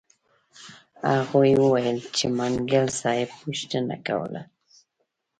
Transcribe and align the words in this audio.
هغوی 1.11 1.51
وویل 1.63 1.97
چې 2.15 2.25
منګل 2.37 2.85
صاحب 2.99 3.29
پوښتنه 3.41 3.95
کوله. 4.07 4.41